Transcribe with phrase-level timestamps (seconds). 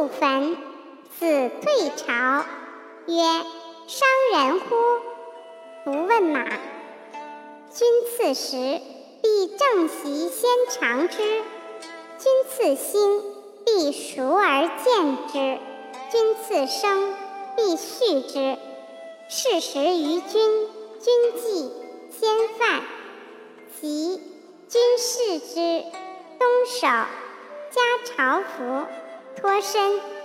[0.00, 0.56] 宿坟，
[1.18, 2.42] 子退朝，
[3.06, 3.22] 曰
[3.86, 4.74] ：“伤人乎？
[5.84, 6.42] 不问马。”
[7.70, 8.80] 君次食，
[9.20, 11.18] 必正席先尝之；
[12.16, 13.22] 君次兴，
[13.66, 15.58] 必熟而见之；
[16.10, 17.14] 君次生，
[17.54, 18.56] 必续之。
[19.28, 20.66] 是食于君，
[20.98, 21.70] 君祭
[22.18, 22.80] 先饭，
[23.78, 24.18] 即
[24.66, 25.84] 君视之，
[26.38, 26.86] 东守，
[27.70, 28.86] 加朝服，
[29.40, 30.19] 脱身。